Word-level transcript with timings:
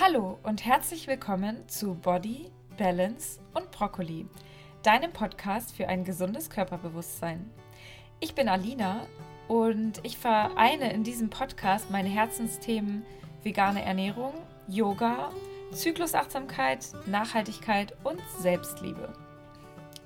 Hallo 0.00 0.40
und 0.42 0.64
herzlich 0.64 1.06
willkommen 1.06 1.68
zu 1.68 1.94
Body, 1.94 2.50
Balance 2.76 3.38
und 3.54 3.70
Brokkoli, 3.70 4.26
deinem 4.82 5.12
Podcast 5.12 5.72
für 5.72 5.86
ein 5.86 6.02
gesundes 6.02 6.50
Körperbewusstsein. 6.50 7.48
Ich 8.18 8.34
bin 8.34 8.48
Alina 8.48 9.06
und 9.46 10.00
ich 10.02 10.18
vereine 10.18 10.92
in 10.92 11.04
diesem 11.04 11.30
Podcast 11.30 11.92
meine 11.92 12.08
Herzensthemen 12.08 13.06
vegane 13.44 13.84
Ernährung, 13.84 14.34
Yoga, 14.66 15.30
Zyklusachtsamkeit, 15.70 16.88
Nachhaltigkeit 17.06 17.94
und 18.02 18.20
Selbstliebe. 18.40 19.12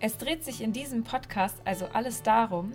Es 0.00 0.18
dreht 0.18 0.44
sich 0.44 0.60
in 0.60 0.74
diesem 0.74 1.02
Podcast 1.02 1.56
also 1.64 1.86
alles 1.94 2.22
darum, 2.22 2.74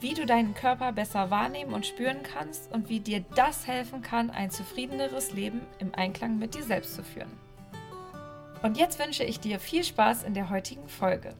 wie 0.00 0.14
du 0.14 0.24
deinen 0.24 0.54
Körper 0.54 0.92
besser 0.92 1.30
wahrnehmen 1.30 1.74
und 1.74 1.86
spüren 1.86 2.22
kannst 2.22 2.72
und 2.72 2.88
wie 2.88 3.00
dir 3.00 3.24
das 3.34 3.66
helfen 3.66 4.00
kann, 4.00 4.30
ein 4.30 4.50
zufriedeneres 4.50 5.32
Leben 5.32 5.60
im 5.78 5.94
Einklang 5.94 6.38
mit 6.38 6.54
dir 6.54 6.62
selbst 6.62 6.94
zu 6.94 7.04
führen. 7.04 7.30
Und 8.62 8.78
jetzt 8.78 8.98
wünsche 8.98 9.24
ich 9.24 9.40
dir 9.40 9.60
viel 9.60 9.84
Spaß 9.84 10.22
in 10.22 10.34
der 10.34 10.50
heutigen 10.50 10.88
Folge. 10.88 11.34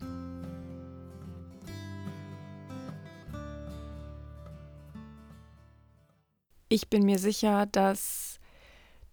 Ich 6.68 6.88
bin 6.88 7.04
mir 7.04 7.18
sicher, 7.18 7.66
dass 7.66 8.38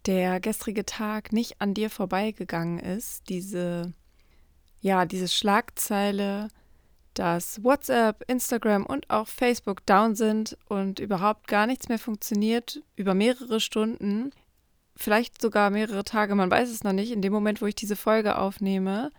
der 0.05 0.39
gestrige 0.39 0.85
Tag 0.85 1.33
nicht 1.33 1.59
an 1.59 1.73
dir 1.73 1.89
vorbeigegangen 1.89 2.79
ist. 2.79 3.29
Diese, 3.29 3.93
ja, 4.79 5.05
diese 5.05 5.27
Schlagzeile, 5.27 6.49
dass 7.17 7.63
WhatsApp, 7.63 8.23
Instagram 8.27 8.85
und 8.85 9.09
auch 9.09 9.27
Facebook 9.27 9.85
down 9.85 10.15
sind 10.15 10.55
und 10.67 10.99
überhaupt 10.99 11.47
gar 11.47 11.65
nichts 11.65 11.89
mehr 11.89 11.97
funktioniert 11.97 12.83
über 12.95 13.15
mehrere 13.15 13.59
Stunden, 13.59 14.31
vielleicht 14.95 15.41
sogar 15.41 15.71
mehrere 15.71 16.03
Tage, 16.03 16.35
man 16.35 16.51
weiß 16.51 16.69
es 16.69 16.83
noch 16.83 16.93
nicht. 16.93 17.11
In 17.11 17.23
dem 17.23 17.33
Moment, 17.33 17.61
wo 17.61 17.65
ich 17.65 17.75
diese 17.75 17.95
Folge 17.95 18.37
aufnehme, 18.37 19.11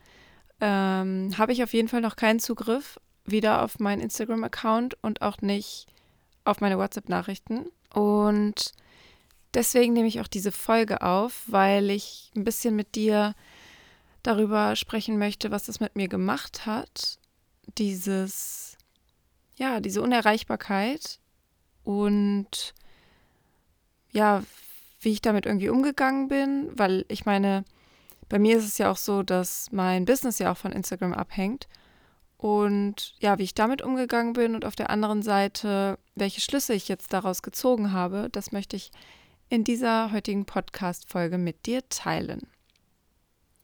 ähm, 0.61 1.37
habe 1.37 1.53
ich 1.53 1.62
auf 1.62 1.72
jeden 1.72 1.89
Fall 1.89 2.00
noch 2.00 2.14
keinen 2.14 2.39
Zugriff 2.39 3.00
wieder 3.25 3.62
auf 3.62 3.81
meinen 3.81 4.00
Instagram-Account 4.00 4.97
und 5.03 5.22
auch 5.22 5.41
nicht 5.41 5.87
auf 6.44 6.61
meine 6.61 6.78
WhatsApp-Nachrichten. 6.78 7.67
Und 7.92 8.72
deswegen 9.55 9.92
nehme 9.92 10.09
ich 10.09 10.20
auch 10.20 10.28
diese 10.28 10.53
Folge 10.53 11.03
auf, 11.03 11.42
weil 11.47 11.91
ich 11.91 12.31
ein 12.37 12.44
bisschen 12.44 12.77
mit 12.77 12.94
dir 12.94 13.34
darüber 14.22 14.77
sprechen 14.77 15.19
möchte, 15.19 15.50
was 15.50 15.65
das 15.65 15.81
mit 15.81 15.97
mir 15.97 16.09
gemacht 16.09 16.65
hat 16.65 17.19
dieses, 17.77 18.77
ja, 19.56 19.80
diese 19.80 20.02
Unerreichbarkeit 20.02 21.20
und 21.84 22.75
ja, 24.12 24.42
wie 25.00 25.10
ich 25.10 25.22
damit 25.22 25.47
irgendwie 25.47 25.69
umgegangen 25.69 26.28
bin, 26.28 26.70
weil 26.72 27.05
ich 27.08 27.27
meine, 27.27 27.64
bei 28.28 28.38
mir 28.38 28.58
ist 28.58 28.64
es 28.66 28.78
ja 28.78 28.91
auch 28.91 28.97
so, 28.97 29.22
dass 29.22 29.70
mein 29.72 30.05
Business 30.05 30.38
ja 30.38 30.52
auch 30.52 30.56
von 30.56 30.72
Instagram 30.72 31.12
abhängt. 31.12 31.69
Und 32.36 33.14
ja, 33.19 33.38
wie 33.38 33.44
ich 33.44 33.55
damit 33.55 33.82
umgegangen 33.82 34.32
bin 34.32 34.55
und 34.55 34.64
auf 34.64 34.77
der 34.77 34.91
anderen 34.91 35.22
Seite, 35.22 35.98
welche 36.14 36.41
Schlüsse 36.41 36.72
ich 36.72 36.86
jetzt 36.86 37.12
daraus 37.12 37.42
gezogen 37.42 37.92
habe, 37.92 38.28
das 38.30 38.53
möchte 38.53 38.77
ich 38.77 38.92
in 39.48 39.64
dieser 39.64 40.12
heutigen 40.12 40.44
Podcast-Folge 40.44 41.38
mit 41.38 41.66
dir 41.66 41.88
teilen. 41.88 42.47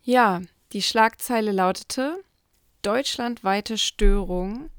Ja, 0.02 0.40
die 0.72 0.82
Schlagzeile 0.82 1.52
lautete: 1.52 2.24
deutschlandweite 2.84 3.78
Störung 3.78 4.70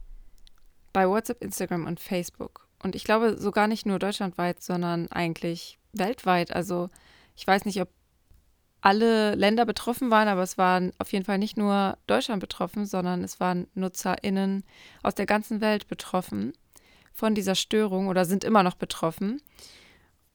bei 0.94 1.10
WhatsApp, 1.10 1.44
Instagram 1.44 1.86
und 1.86 2.00
Facebook. 2.00 2.68
Und 2.82 2.96
ich 2.96 3.04
glaube 3.04 3.38
sogar 3.38 3.68
nicht 3.68 3.86
nur 3.86 4.00
deutschlandweit, 4.00 4.62
sondern 4.62 5.12
eigentlich 5.12 5.80
weltweit. 5.92 6.56
Also 6.56 6.90
ich 7.36 7.46
weiß 7.46 7.66
nicht, 7.66 7.82
ob 7.82 7.90
alle 8.82 9.34
Länder 9.34 9.66
betroffen 9.66 10.12
waren, 10.12 10.28
aber 10.28 10.44
es 10.44 10.60
waren 10.60 10.94
auf 11.00 11.12
jeden 11.12 11.26
Fall 11.26 11.40
nicht 11.40 11.58
nur 11.58 11.98
Deutschland 12.06 12.40
betroffen, 12.40 12.86
sondern 12.86 13.24
es 13.24 13.40
waren 13.40 13.68
NutzerInnen 13.74 14.64
aus 15.02 15.16
der 15.16 15.26
ganzen 15.26 15.60
Welt 15.60 15.88
betroffen 15.88 16.54
von 17.12 17.34
dieser 17.34 17.56
Störung 17.56 18.08
oder 18.08 18.26
sind 18.26 18.44
immer 18.44 18.62
noch 18.62 18.76
betroffen. 18.76 19.42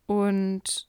Und 0.06 0.88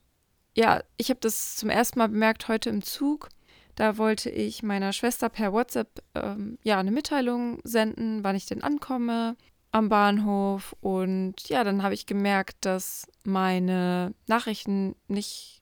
ja, 0.55 0.81
ich 0.97 1.11
habe 1.11 1.19
das 1.19 1.57
zum 1.57 1.69
ersten 1.69 1.99
Mal 1.99 2.09
bemerkt 2.09 2.47
heute 2.47 2.71
im 2.71 2.81
Zug. 2.81 3.29
Da 3.75 3.97
wollte 3.97 4.29
ich 4.29 4.63
meiner 4.63 4.93
Schwester 4.93 5.29
per 5.29 5.53
WhatsApp 5.53 6.03
ähm, 6.15 6.57
ja 6.63 6.79
eine 6.79 6.91
Mitteilung 6.91 7.59
senden, 7.63 8.23
wann 8.23 8.35
ich 8.35 8.45
denn 8.45 8.63
ankomme 8.63 9.35
am 9.71 9.89
Bahnhof. 9.89 10.75
Und 10.81 11.47
ja, 11.47 11.63
dann 11.63 11.83
habe 11.83 11.93
ich 11.93 12.05
gemerkt, 12.05 12.57
dass 12.65 13.07
meine 13.23 14.13
Nachrichten 14.27 14.95
nicht 15.07 15.61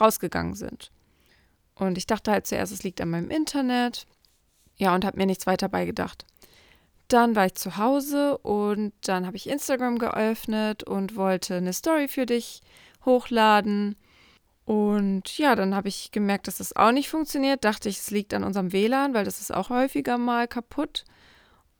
rausgegangen 0.00 0.54
sind. 0.54 0.90
Und 1.74 1.98
ich 1.98 2.06
dachte 2.06 2.32
halt 2.32 2.46
zuerst, 2.46 2.72
es 2.72 2.82
liegt 2.82 3.00
an 3.00 3.10
meinem 3.10 3.30
Internet. 3.30 4.06
Ja, 4.76 4.94
und 4.94 5.04
habe 5.04 5.18
mir 5.18 5.26
nichts 5.26 5.46
weiter 5.46 5.68
beigedacht. 5.68 6.24
Dann 7.08 7.36
war 7.36 7.46
ich 7.46 7.54
zu 7.54 7.76
Hause 7.76 8.38
und 8.38 8.92
dann 9.02 9.26
habe 9.26 9.36
ich 9.36 9.48
Instagram 9.48 9.98
geöffnet 9.98 10.82
und 10.82 11.16
wollte 11.16 11.56
eine 11.56 11.72
Story 11.72 12.08
für 12.08 12.26
dich 12.26 12.62
hochladen. 13.04 13.96
Und 14.66 15.38
ja, 15.38 15.54
dann 15.54 15.76
habe 15.76 15.86
ich 15.86 16.10
gemerkt, 16.10 16.48
dass 16.48 16.58
das 16.58 16.74
auch 16.74 16.90
nicht 16.90 17.08
funktioniert. 17.08 17.64
Dachte 17.64 17.88
ich, 17.88 17.98
es 18.00 18.10
liegt 18.10 18.34
an 18.34 18.42
unserem 18.42 18.72
WLAN, 18.72 19.14
weil 19.14 19.24
das 19.24 19.40
ist 19.40 19.54
auch 19.54 19.70
häufiger 19.70 20.18
mal 20.18 20.48
kaputt. 20.48 21.04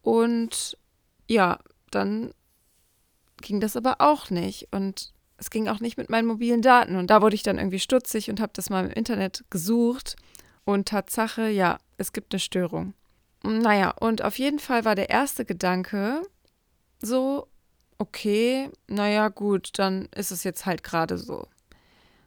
Und 0.02 0.78
ja, 1.26 1.58
dann 1.90 2.32
ging 3.42 3.58
das 3.58 3.76
aber 3.76 3.96
auch 3.98 4.30
nicht. 4.30 4.68
Und 4.70 5.12
es 5.36 5.50
ging 5.50 5.66
auch 5.66 5.80
nicht 5.80 5.98
mit 5.98 6.10
meinen 6.10 6.28
mobilen 6.28 6.62
Daten. 6.62 6.94
Und 6.94 7.10
da 7.10 7.22
wurde 7.22 7.34
ich 7.34 7.42
dann 7.42 7.58
irgendwie 7.58 7.80
stutzig 7.80 8.30
und 8.30 8.40
habe 8.40 8.52
das 8.54 8.70
mal 8.70 8.84
im 8.84 8.92
Internet 8.92 9.44
gesucht. 9.50 10.14
Und 10.64 10.86
Tatsache, 10.86 11.48
ja, 11.48 11.78
es 11.98 12.12
gibt 12.12 12.32
eine 12.32 12.40
Störung. 12.40 12.94
Naja, 13.42 13.90
und 13.98 14.22
auf 14.22 14.38
jeden 14.38 14.60
Fall 14.60 14.84
war 14.84 14.94
der 14.94 15.10
erste 15.10 15.44
Gedanke 15.44 16.22
so, 17.02 17.48
okay, 17.98 18.70
naja, 18.86 19.28
gut, 19.28 19.70
dann 19.76 20.08
ist 20.14 20.30
es 20.30 20.44
jetzt 20.44 20.66
halt 20.66 20.84
gerade 20.84 21.18
so. 21.18 21.48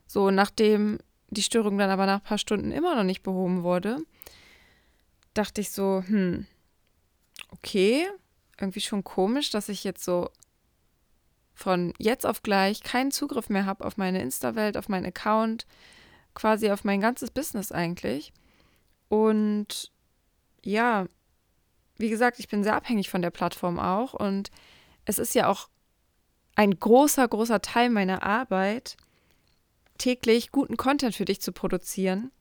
So, 0.10 0.32
nachdem 0.32 0.98
die 1.30 1.44
Störung 1.44 1.78
dann 1.78 1.92
aber 1.92 2.08
nach 2.08 2.16
ein 2.16 2.24
paar 2.24 2.40
Stunden 2.40 2.72
immer 2.72 2.96
noch 2.96 3.04
nicht 3.04 3.22
behoben 3.22 3.62
wurde, 3.62 4.00
dachte 5.36 5.62
ich 5.62 5.70
so, 5.70 6.04
hm, 6.08 6.48
okay, 7.50 8.08
irgendwie 8.60 8.82
schon 8.82 9.04
komisch, 9.04 9.52
dass 9.52 9.70
ich 9.70 9.84
jetzt 9.84 10.04
so 10.04 10.32
von 11.54 11.94
jetzt 12.00 12.26
auf 12.26 12.42
gleich 12.42 12.82
keinen 12.82 13.12
Zugriff 13.12 13.50
mehr 13.50 13.68
habe 13.68 13.86
auf 13.86 13.98
meine 13.98 14.20
Insta-Welt, 14.24 14.78
auf 14.78 14.90
meinen 14.90 15.06
Account, 15.06 15.68
quasi 16.34 16.72
auf 16.72 16.84
mein 16.84 17.02
ganzes 17.02 17.30
Business 17.30 17.72
eigentlich. 17.72 18.34
Und 19.10 19.92
ja, 20.64 21.06
wie 21.98 22.10
gesagt, 22.10 22.40
ich 22.40 22.48
bin 22.48 22.64
sehr 22.64 22.76
abhängig 22.76 23.12
von 23.12 23.22
der 23.22 23.30
Plattform 23.30 23.78
auch 23.78 24.16
und 24.16 24.50
es 25.06 25.20
ist 25.20 25.36
ja 25.36 25.50
auch 25.50 25.70
ein 26.56 26.80
großer, 26.80 27.28
großer 27.28 27.62
Teil 27.62 27.92
meiner 27.92 28.24
Arbeit, 28.24 28.98
täglich 30.00 30.52
guten 30.52 30.78
Content 30.78 31.14
für 31.14 31.26
dich 31.26 31.42
zu 31.42 31.52
produzieren, 31.52 32.32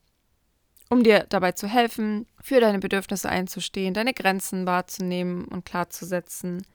um 0.88 1.02
dir 1.02 1.26
dabei 1.28 1.52
zu 1.52 1.68
helfen, 1.68 2.26
für 2.40 2.60
deine 2.60 2.78
Bedürfnisse 2.78 3.28
einzustehen, 3.28 3.92
deine 3.92 4.14
Grenzen 4.14 4.66
wahrzunehmen 4.66 5.44
und 5.44 5.66
klarzusetzen, 5.66 6.66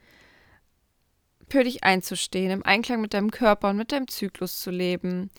für 1.49 1.63
dich 1.63 1.83
einzustehen, 1.83 2.51
im 2.51 2.63
Einklang 2.63 3.01
mit 3.01 3.13
deinem 3.15 3.31
Körper 3.31 3.71
und 3.71 3.77
mit 3.77 3.91
deinem 3.91 4.07
Zyklus 4.07 4.59
zu 4.59 4.69
leben 4.69 5.31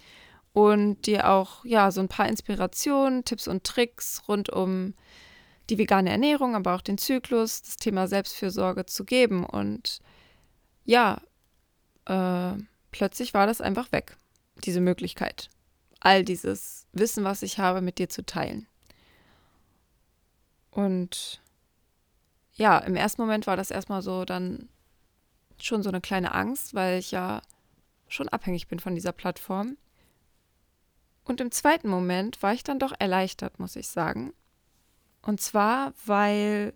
und 0.52 1.06
dir 1.06 1.30
auch 1.30 1.64
ja 1.64 1.90
so 1.90 2.00
ein 2.00 2.08
paar 2.08 2.28
Inspirationen, 2.28 3.24
Tipps 3.24 3.46
und 3.46 3.64
Tricks 3.64 4.22
rund 4.26 4.50
um 4.50 4.94
die 5.70 5.78
vegane 5.78 6.10
Ernährung, 6.10 6.54
aber 6.54 6.74
auch 6.74 6.82
den 6.82 6.98
Zyklus, 6.98 7.62
das 7.62 7.76
Thema 7.76 8.06
Selbstfürsorge 8.06 8.84
zu 8.86 9.04
geben. 9.04 9.44
Und 9.44 10.00
ja, 10.84 11.22
äh, 12.06 12.52
plötzlich 12.92 13.32
war 13.34 13.46
das 13.46 13.60
einfach 13.60 13.90
weg 13.90 14.16
diese 14.56 14.80
Möglichkeit, 14.80 15.50
all 16.00 16.24
dieses 16.24 16.86
Wissen, 16.92 17.24
was 17.24 17.42
ich 17.42 17.58
habe, 17.58 17.80
mit 17.80 17.98
dir 17.98 18.08
zu 18.08 18.24
teilen. 18.24 18.66
Und 20.70 21.40
ja, 22.54 22.78
im 22.78 22.96
ersten 22.96 23.22
Moment 23.22 23.46
war 23.46 23.56
das 23.56 23.70
erstmal 23.70 24.02
so 24.02 24.24
dann 24.24 24.68
schon 25.58 25.82
so 25.82 25.88
eine 25.88 26.00
kleine 26.00 26.34
Angst, 26.34 26.74
weil 26.74 26.98
ich 26.98 27.10
ja 27.10 27.42
schon 28.08 28.28
abhängig 28.28 28.68
bin 28.68 28.80
von 28.80 28.94
dieser 28.94 29.12
Plattform. 29.12 29.76
Und 31.24 31.40
im 31.40 31.50
zweiten 31.50 31.88
Moment 31.88 32.42
war 32.42 32.52
ich 32.52 32.64
dann 32.64 32.78
doch 32.78 32.92
erleichtert, 32.98 33.58
muss 33.58 33.76
ich 33.76 33.88
sagen. 33.88 34.34
Und 35.22 35.40
zwar, 35.40 35.94
weil 36.04 36.74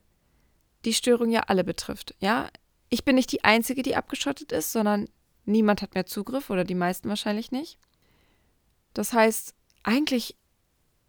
die 0.85 0.95
Störung 0.95 1.31
ja 1.31 1.41
alle 1.49 1.65
betrifft. 1.65 2.15
Ja, 2.19 2.49
ich 2.89 3.05
bin 3.05 3.17
nicht 3.17 3.31
die 3.33 3.45
Einzige, 3.45 3.83
die 3.83 3.97
abgeschottet 3.97 4.53
ist, 4.53 4.73
sondern 4.73 5.09
Niemand 5.49 5.81
hat 5.81 5.95
mehr 5.95 6.07
Zugriff 6.07 6.51
oder 6.51 6.65
die 6.65 6.75
meisten 6.75 7.09
wahrscheinlich 7.09 7.51
nicht. 7.51 7.79
Das 8.93 9.13
heißt, 9.13 9.55
eigentlich 9.83 10.37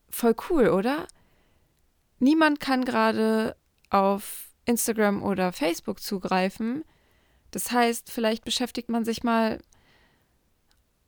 voll 0.09 0.35
cool, 0.49 0.69
oder? 0.69 1.07
Niemand 2.19 2.59
kann 2.59 2.85
gerade 2.85 3.55
auf 3.89 4.49
Instagram 4.65 5.23
oder 5.23 5.51
Facebook 5.51 5.99
zugreifen. 5.99 6.85
Das 7.51 7.71
heißt, 7.71 8.11
vielleicht 8.11 8.45
beschäftigt 8.45 8.89
man 8.89 9.03
sich 9.03 9.23
mal 9.23 9.59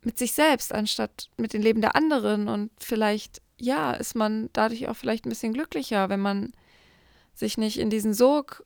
mit 0.04 0.18
sich 0.18 0.34
selbst 0.34 0.74
anstatt 0.74 1.30
mit 1.38 1.54
dem 1.54 1.62
Leben 1.62 1.82
der 1.82 1.96
anderen. 1.96 2.50
Und 2.50 2.72
vielleicht, 2.80 3.42
ja, 3.58 3.94
ist 3.94 4.16
man 4.16 4.50
dadurch 4.52 4.90
auch 4.90 4.96
vielleicht 4.96 5.26
ein 5.26 5.30
bisschen 5.30 5.54
glücklicher, 5.54 6.10
wenn 6.10 6.20
man 6.20 6.52
sich 7.34 7.58
nicht 7.58 7.80
in 7.80 7.90
diesen 7.90 8.14
Sog 8.14 8.66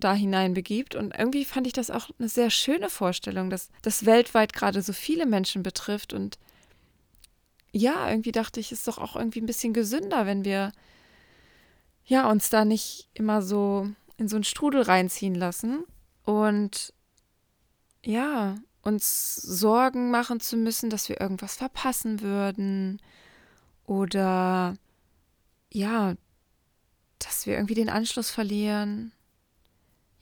da 0.00 0.14
hineinbegibt. 0.14 0.94
Und 0.94 1.14
irgendwie 1.16 1.44
fand 1.44 1.66
ich 1.66 1.72
das 1.72 1.90
auch 1.90 2.10
eine 2.18 2.28
sehr 2.28 2.50
schöne 2.50 2.90
Vorstellung, 2.90 3.50
dass 3.50 3.68
das 3.82 4.06
weltweit 4.06 4.52
gerade 4.52 4.82
so 4.82 4.92
viele 4.92 5.26
Menschen 5.26 5.62
betrifft. 5.62 6.12
Und 6.12 6.38
ja, 7.72 8.08
irgendwie 8.08 8.32
dachte 8.32 8.60
ich, 8.60 8.72
ist 8.72 8.88
doch 8.88 8.98
auch 8.98 9.16
irgendwie 9.16 9.40
ein 9.40 9.46
bisschen 9.46 9.72
gesünder, 9.72 10.26
wenn 10.26 10.44
wir 10.44 10.72
ja 12.04 12.28
uns 12.28 12.50
da 12.50 12.64
nicht 12.64 13.08
immer 13.14 13.42
so 13.42 13.88
in 14.16 14.28
so 14.28 14.36
einen 14.36 14.44
Strudel 14.44 14.82
reinziehen 14.82 15.34
lassen 15.34 15.84
und 16.24 16.92
ja, 18.04 18.56
uns 18.82 19.36
Sorgen 19.36 20.10
machen 20.10 20.40
zu 20.40 20.56
müssen, 20.56 20.90
dass 20.90 21.08
wir 21.08 21.20
irgendwas 21.20 21.56
verpassen 21.56 22.20
würden 22.20 23.00
oder 23.86 24.74
ja, 25.72 26.14
dass 27.18 27.46
wir 27.46 27.54
irgendwie 27.54 27.74
den 27.74 27.90
Anschluss 27.90 28.30
verlieren. 28.30 29.12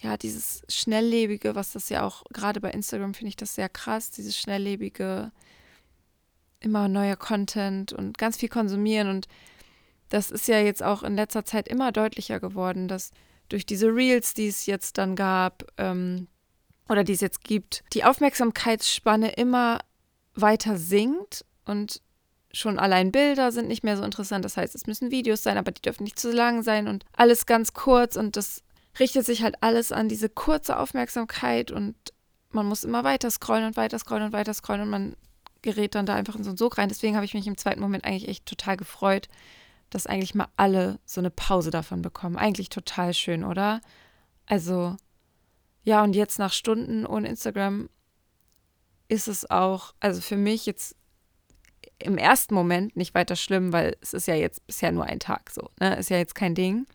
Ja, 0.00 0.16
dieses 0.16 0.62
Schnelllebige, 0.68 1.54
was 1.54 1.72
das 1.72 1.88
ja 1.88 2.04
auch, 2.04 2.24
gerade 2.32 2.60
bei 2.60 2.70
Instagram 2.70 3.14
finde 3.14 3.30
ich 3.30 3.36
das 3.36 3.54
sehr 3.54 3.68
krass, 3.68 4.10
dieses 4.10 4.36
Schnelllebige, 4.38 5.32
immer 6.60 6.88
neuer 6.88 7.16
Content 7.16 7.92
und 7.92 8.16
ganz 8.16 8.36
viel 8.36 8.48
konsumieren. 8.48 9.08
Und 9.08 9.26
das 10.08 10.30
ist 10.30 10.46
ja 10.48 10.60
jetzt 10.60 10.82
auch 10.82 11.02
in 11.02 11.16
letzter 11.16 11.44
Zeit 11.44 11.68
immer 11.68 11.92
deutlicher 11.92 12.38
geworden, 12.38 12.86
dass 12.88 13.10
durch 13.48 13.66
diese 13.66 13.88
Reels, 13.88 14.34
die 14.34 14.48
es 14.48 14.66
jetzt 14.66 14.98
dann 14.98 15.16
gab, 15.16 15.64
ähm, 15.78 16.28
oder 16.88 17.04
die 17.04 17.12
es 17.12 17.20
jetzt 17.20 17.44
gibt, 17.44 17.84
die 17.92 18.04
Aufmerksamkeitsspanne 18.04 19.32
immer 19.32 19.80
weiter 20.34 20.76
sinkt 20.76 21.44
und 21.64 22.02
schon 22.52 22.78
allein 22.78 23.12
Bilder 23.12 23.52
sind 23.52 23.68
nicht 23.68 23.84
mehr 23.84 23.96
so 23.96 24.02
interessant. 24.02 24.44
Das 24.44 24.56
heißt, 24.56 24.74
es 24.74 24.86
müssen 24.86 25.10
Videos 25.10 25.42
sein, 25.42 25.58
aber 25.58 25.70
die 25.70 25.82
dürfen 25.82 26.04
nicht 26.04 26.18
zu 26.18 26.32
lang 26.32 26.62
sein 26.62 26.88
und 26.88 27.04
alles 27.14 27.46
ganz 27.46 27.74
kurz 27.74 28.16
und 28.16 28.36
das 28.36 28.62
richtet 28.98 29.26
sich 29.26 29.42
halt 29.42 29.62
alles 29.62 29.92
an 29.92 30.08
diese 30.08 30.28
kurze 30.28 30.78
Aufmerksamkeit 30.78 31.70
und 31.70 31.94
man 32.50 32.66
muss 32.66 32.84
immer 32.84 33.04
weiter 33.04 33.30
scrollen 33.30 33.66
und 33.66 33.76
weiter 33.76 33.98
scrollen 33.98 34.26
und 34.26 34.32
weiter 34.32 34.54
scrollen 34.54 34.82
und 34.82 34.90
man 34.90 35.16
gerät 35.62 35.94
dann 35.94 36.06
da 36.06 36.14
einfach 36.14 36.36
in 36.36 36.44
so 36.44 36.50
einen 36.50 36.56
Sog 36.56 36.78
rein. 36.78 36.88
Deswegen 36.88 37.14
habe 37.16 37.24
ich 37.24 37.34
mich 37.34 37.46
im 37.46 37.58
zweiten 37.58 37.80
Moment 37.80 38.04
eigentlich 38.04 38.28
echt 38.28 38.46
total 38.46 38.76
gefreut, 38.76 39.28
dass 39.90 40.06
eigentlich 40.06 40.34
mal 40.34 40.48
alle 40.56 40.98
so 41.04 41.20
eine 41.20 41.30
Pause 41.30 41.70
davon 41.70 42.02
bekommen. 42.02 42.36
Eigentlich 42.36 42.68
total 42.68 43.14
schön, 43.14 43.44
oder? 43.44 43.80
Also, 44.46 44.96
ja, 45.84 46.02
und 46.02 46.14
jetzt 46.14 46.38
nach 46.38 46.52
Stunden 46.52 47.06
ohne 47.06 47.28
Instagram 47.28 47.88
ist 49.08 49.28
es 49.28 49.50
auch, 49.50 49.94
also 50.00 50.20
für 50.20 50.36
mich 50.36 50.66
jetzt 50.66 50.94
im 51.98 52.18
ersten 52.18 52.54
Moment 52.54 52.96
nicht 52.96 53.14
weiter 53.14 53.36
schlimm, 53.36 53.72
weil 53.72 53.96
es 54.00 54.14
ist 54.14 54.26
ja 54.26 54.34
jetzt 54.34 54.66
bisher 54.66 54.92
nur 54.92 55.04
ein 55.04 55.20
Tag 55.20 55.50
so, 55.50 55.70
ne? 55.80 55.96
Ist 55.96 56.10
ja 56.10 56.18
jetzt 56.18 56.34
kein 56.34 56.54
Ding. 56.54 56.86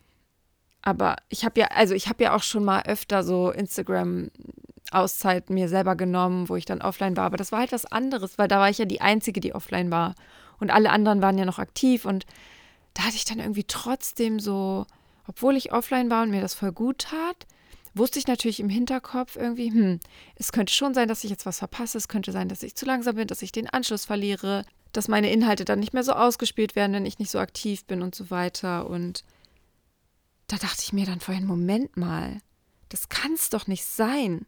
Aber 0.83 1.15
ich 1.30 1.45
habe 1.45 1.59
ja, 1.59 1.68
also 1.68 1.95
ich 1.95 2.07
habe 2.09 2.24
ja 2.24 2.35
auch 2.35 2.44
schon 2.44 2.63
mal 2.63 2.83
öfter 2.83 3.24
so 3.24 3.50
Instagram 3.50 4.30
Auszeit 4.91 5.50
mir 5.50 5.69
selber 5.69 5.95
genommen, 5.95 6.50
wo 6.50 6.56
ich 6.56 6.65
dann 6.65 6.81
offline 6.81 7.18
war. 7.18 7.25
Aber 7.25 7.38
das 7.38 7.51
war 7.51 7.59
halt 7.59 7.71
was 7.71 7.85
anderes, 7.85 8.38
weil 8.38 8.47
da 8.47 8.59
war 8.59 8.69
ich 8.69 8.77
ja 8.77 8.85
die 8.85 9.01
Einzige, 9.01 9.39
die 9.39 9.56
offline 9.56 9.91
war. 9.91 10.13
Und 10.59 10.69
alle 10.71 10.91
anderen 10.91 11.21
waren 11.21 11.38
ja 11.38 11.45
noch 11.45 11.57
aktiv. 11.57 12.06
Und 12.06 12.25
da 12.94 13.03
hatte 13.03 13.15
ich 13.15 13.25
dann 13.25 13.39
irgendwie 13.39 13.63
trotzdem 13.63 14.39
so, 14.39 14.85
obwohl 15.27 15.56
ich 15.56 15.71
offline 15.71 16.12
war 16.12 16.24
und 16.24 16.30
mir 16.30 16.41
das 16.41 16.53
voll 16.53 16.71
gut 16.71 17.00
tat, 17.00 17.47
wusste 17.95 18.19
ich 18.19 18.27
natürlich 18.27 18.59
im 18.59 18.69
Hinterkopf 18.69 19.35
irgendwie, 19.35 19.71
hm, 19.71 20.00
es 20.35 20.51
könnte 20.51 20.74
schon 20.74 20.94
sein, 20.94 21.07
dass 21.07 21.24
ich 21.24 21.30
jetzt 21.30 21.45
was 21.45 21.59
verpasse. 21.59 21.97
Es 21.97 22.07
könnte 22.07 22.31
sein, 22.31 22.50
dass 22.50 22.63
ich 22.63 22.75
zu 22.75 22.85
langsam 22.85 23.15
bin, 23.15 23.27
dass 23.27 23.41
ich 23.41 23.51
den 23.51 23.69
Anschluss 23.69 24.06
verliere, 24.06 24.65
dass 24.91 25.07
meine 25.07 25.31
Inhalte 25.31 25.65
dann 25.65 25.80
nicht 25.80 25.94
mehr 25.94 26.03
so 26.03 26.13
ausgespielt 26.13 26.75
werden, 26.75 26.94
wenn 26.94 27.06
ich 27.06 27.19
nicht 27.19 27.31
so 27.31 27.39
aktiv 27.39 27.85
bin 27.85 28.01
und 28.01 28.13
so 28.15 28.30
weiter. 28.30 28.89
Und 28.89 29.24
da 30.48 30.57
dachte 30.57 30.81
ich 30.81 30.94
mir 30.94 31.06
dann 31.06 31.19
vorhin, 31.19 31.45
Moment 31.45 31.98
mal, 31.98 32.40
das 32.90 33.10
kann 33.10 33.34
es 33.34 33.50
doch 33.50 33.68
nicht 33.68 33.86
sein 33.86 34.45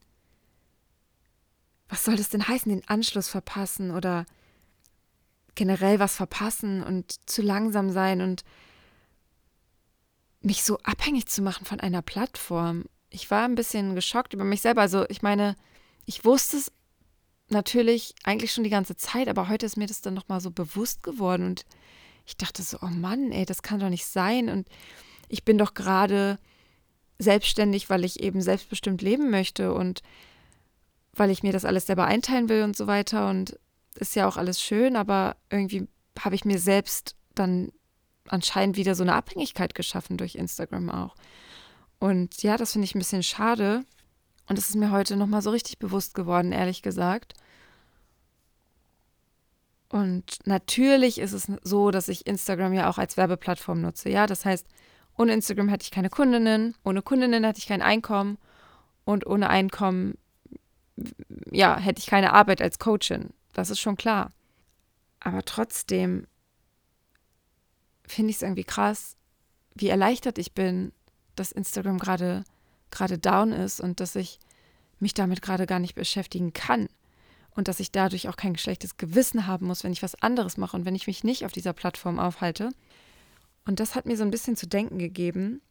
was 1.89 2.03
soll 2.03 2.15
das 2.15 2.29
denn 2.29 2.47
heißen, 2.47 2.69
den 2.69 2.87
Anschluss 2.87 3.29
verpassen 3.29 3.91
oder 3.91 4.25
generell 5.55 5.99
was 5.99 6.15
verpassen 6.15 6.83
und 6.83 7.29
zu 7.29 7.41
langsam 7.41 7.89
sein 7.91 8.21
und 8.21 8.43
mich 10.41 10.63
so 10.63 10.77
abhängig 10.79 11.27
zu 11.27 11.41
machen 11.41 11.65
von 11.65 11.79
einer 11.79 12.01
Plattform. 12.01 12.85
Ich 13.09 13.31
war 13.31 13.45
ein 13.45 13.55
bisschen 13.55 13.95
geschockt 13.95 14.33
über 14.33 14.43
mich 14.43 14.61
selber. 14.61 14.81
Also 14.81 15.05
ich 15.09 15.21
meine, 15.21 15.55
ich 16.05 16.25
wusste 16.25 16.57
es 16.57 16.71
natürlich 17.49 18.13
eigentlich 18.23 18.51
schon 18.51 18.63
die 18.63 18.69
ganze 18.69 18.95
Zeit, 18.97 19.27
aber 19.27 19.47
heute 19.47 19.65
ist 19.65 19.77
mir 19.77 19.87
das 19.87 20.01
dann 20.01 20.13
nochmal 20.13 20.41
so 20.41 20.51
bewusst 20.51 21.03
geworden 21.03 21.45
und 21.45 21.65
ich 22.25 22.35
dachte 22.37 22.63
so, 22.63 22.79
oh 22.81 22.87
Mann, 22.87 23.31
ey, 23.31 23.45
das 23.45 23.61
kann 23.61 23.79
doch 23.79 23.89
nicht 23.89 24.07
sein 24.07 24.49
und 24.49 24.67
ich 25.27 25.43
bin 25.43 25.57
doch 25.57 25.73
gerade 25.73 26.39
selbstständig, 27.17 27.89
weil 27.89 28.03
ich 28.03 28.21
eben 28.21 28.41
selbstbestimmt 28.41 29.01
leben 29.01 29.29
möchte 29.29 29.73
und 29.73 30.01
weil 31.13 31.29
ich 31.29 31.43
mir 31.43 31.53
das 31.53 31.65
alles 31.65 31.87
selber 31.87 32.05
einteilen 32.05 32.49
will 32.49 32.63
und 32.63 32.75
so 32.75 32.87
weiter. 32.87 33.29
Und 33.29 33.57
ist 33.95 34.15
ja 34.15 34.27
auch 34.27 34.37
alles 34.37 34.61
schön, 34.61 34.95
aber 34.95 35.37
irgendwie 35.49 35.87
habe 36.19 36.35
ich 36.35 36.45
mir 36.45 36.59
selbst 36.59 37.15
dann 37.33 37.71
anscheinend 38.27 38.75
wieder 38.75 38.95
so 38.95 39.03
eine 39.03 39.13
Abhängigkeit 39.13 39.75
geschaffen 39.75 40.17
durch 40.17 40.35
Instagram 40.35 40.89
auch. 40.89 41.15
Und 41.99 42.43
ja, 42.43 42.57
das 42.57 42.73
finde 42.73 42.85
ich 42.85 42.95
ein 42.95 42.99
bisschen 42.99 43.23
schade. 43.23 43.85
Und 44.47 44.59
es 44.59 44.69
ist 44.69 44.75
mir 44.75 44.91
heute 44.91 45.15
nochmal 45.15 45.41
so 45.41 45.49
richtig 45.49 45.79
bewusst 45.79 46.13
geworden, 46.13 46.51
ehrlich 46.51 46.81
gesagt. 46.81 47.33
Und 49.89 50.39
natürlich 50.45 51.19
ist 51.19 51.31
es 51.31 51.49
so, 51.63 51.91
dass 51.91 52.09
ich 52.09 52.27
Instagram 52.27 52.73
ja 52.73 52.89
auch 52.89 52.97
als 52.97 53.17
Werbeplattform 53.17 53.81
nutze. 53.81 54.09
Ja, 54.09 54.27
das 54.27 54.43
heißt, 54.43 54.67
ohne 55.17 55.33
Instagram 55.33 55.69
hätte 55.69 55.83
ich 55.83 55.91
keine 55.91 56.09
Kundinnen, 56.09 56.75
ohne 56.83 57.01
Kundinnen 57.01 57.43
hätte 57.43 57.59
ich 57.59 57.67
kein 57.67 57.81
Einkommen 57.81 58.37
und 59.05 59.25
ohne 59.25 59.49
Einkommen 59.49 60.17
ja, 61.51 61.77
hätte 61.77 61.99
ich 61.99 62.07
keine 62.07 62.33
Arbeit 62.33 62.61
als 62.61 62.79
Coachin. 62.79 63.31
Das 63.53 63.69
ist 63.69 63.79
schon 63.79 63.97
klar. 63.97 64.31
Aber 65.19 65.43
trotzdem 65.43 66.27
finde 68.07 68.29
ich 68.29 68.37
es 68.37 68.41
irgendwie 68.41 68.63
krass, 68.63 69.17
wie 69.73 69.89
erleichtert 69.89 70.37
ich 70.37 70.53
bin, 70.53 70.93
dass 71.35 71.51
Instagram 71.51 71.97
gerade 71.97 72.43
gerade 72.91 73.17
down 73.17 73.51
ist 73.51 73.81
und 73.81 73.99
dass 73.99 74.15
ich 74.15 74.39
mich 74.99 75.13
damit 75.13 75.41
gerade 75.41 75.65
gar 75.65 75.79
nicht 75.79 75.95
beschäftigen 75.95 76.53
kann 76.53 76.87
und 77.51 77.67
dass 77.67 77.79
ich 77.79 77.91
dadurch 77.91 78.29
auch 78.29 78.37
kein 78.37 78.57
schlechtes 78.57 78.97
Gewissen 78.97 79.47
haben 79.47 79.67
muss, 79.67 79.83
wenn 79.83 79.91
ich 79.91 80.03
was 80.03 80.21
anderes 80.21 80.57
mache 80.57 80.77
und 80.77 80.85
wenn 80.85 80.95
ich 80.95 81.07
mich 81.07 81.23
nicht 81.23 81.45
auf 81.45 81.51
dieser 81.51 81.73
Plattform 81.73 82.19
aufhalte. 82.19 82.69
Und 83.65 83.79
das 83.79 83.95
hat 83.95 84.05
mir 84.05 84.15
so 84.15 84.23
ein 84.23 84.31
bisschen 84.31 84.55
zu 84.55 84.67
denken 84.67 84.97
gegeben. 84.99 85.61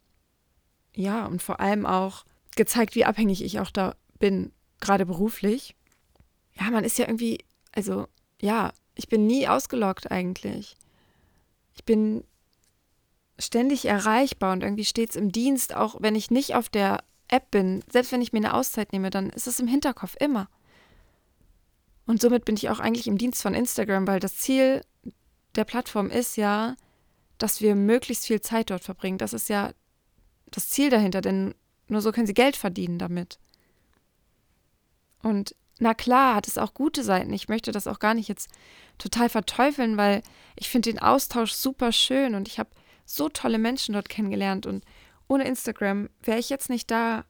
Ja, 0.94 1.26
und 1.26 1.42
vor 1.42 1.60
allem 1.60 1.86
auch 1.86 2.24
gezeigt, 2.56 2.94
wie 2.94 3.04
abhängig 3.04 3.42
ich 3.42 3.60
auch 3.60 3.70
da 3.70 3.96
bin 4.18 4.52
gerade 4.80 5.06
beruflich, 5.06 5.74
ja, 6.54 6.70
man 6.70 6.84
ist 6.84 6.98
ja 6.98 7.06
irgendwie, 7.06 7.38
also 7.72 8.06
ja, 8.40 8.72
ich 8.94 9.08
bin 9.08 9.26
nie 9.26 9.48
ausgelockt 9.48 10.10
eigentlich. 10.10 10.76
Ich 11.74 11.84
bin 11.84 12.24
ständig 13.38 13.86
erreichbar 13.86 14.52
und 14.52 14.62
irgendwie 14.62 14.84
stets 14.84 15.16
im 15.16 15.32
Dienst, 15.32 15.74
auch 15.74 15.96
wenn 16.00 16.14
ich 16.14 16.30
nicht 16.30 16.54
auf 16.54 16.68
der 16.68 17.02
App 17.28 17.50
bin. 17.50 17.82
Selbst 17.90 18.12
wenn 18.12 18.22
ich 18.22 18.32
mir 18.32 18.38
eine 18.38 18.54
Auszeit 18.54 18.92
nehme, 18.92 19.10
dann 19.10 19.30
ist 19.30 19.48
es 19.48 19.58
im 19.58 19.66
Hinterkopf 19.66 20.14
immer. 20.20 20.48
Und 22.06 22.20
somit 22.20 22.44
bin 22.44 22.56
ich 22.56 22.68
auch 22.68 22.78
eigentlich 22.78 23.08
im 23.08 23.18
Dienst 23.18 23.42
von 23.42 23.54
Instagram, 23.54 24.06
weil 24.06 24.20
das 24.20 24.36
Ziel 24.36 24.82
der 25.56 25.64
Plattform 25.64 26.10
ist 26.10 26.36
ja, 26.36 26.76
dass 27.38 27.60
wir 27.60 27.74
möglichst 27.74 28.26
viel 28.26 28.40
Zeit 28.40 28.70
dort 28.70 28.84
verbringen. 28.84 29.18
Das 29.18 29.32
ist 29.32 29.48
ja 29.48 29.72
das 30.50 30.70
Ziel 30.70 30.90
dahinter, 30.90 31.20
denn 31.20 31.54
nur 31.88 32.00
so 32.00 32.12
können 32.12 32.26
sie 32.26 32.34
Geld 32.34 32.56
verdienen 32.56 32.98
damit. 32.98 33.38
Und 35.22 35.54
na 35.78 35.94
klar, 35.94 36.36
hat 36.36 36.46
es 36.46 36.58
auch 36.58 36.74
gute 36.74 37.02
Seiten. 37.02 37.32
Ich 37.32 37.48
möchte 37.48 37.72
das 37.72 37.86
auch 37.86 37.98
gar 37.98 38.14
nicht 38.14 38.28
jetzt 38.28 38.48
total 38.98 39.28
verteufeln, 39.28 39.96
weil 39.96 40.22
ich 40.56 40.68
finde 40.68 40.90
den 40.92 41.00
Austausch 41.00 41.52
super 41.52 41.90
schön 41.90 42.34
und 42.34 42.46
ich 42.46 42.58
habe 42.58 42.70
so 43.04 43.28
tolle 43.28 43.58
Menschen 43.58 43.94
dort 43.94 44.08
kennengelernt. 44.08 44.66
Und 44.66 44.84
ohne 45.26 45.44
Instagram 45.44 46.08
wäre 46.22 46.38
ich 46.38 46.48
jetzt 46.48 46.70
nicht 46.70 46.90
da, 46.90 47.24